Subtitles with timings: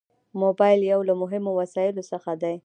[0.41, 2.55] موبایل یو له مهمو وسایلو څخه دی.